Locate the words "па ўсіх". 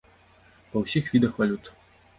0.71-1.13